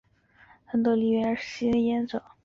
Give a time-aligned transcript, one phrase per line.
[0.65, 2.23] 亨特原是吸烟者。